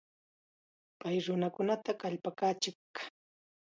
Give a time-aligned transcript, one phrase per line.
[0.99, 2.77] Pay nunakunata kallpakachin.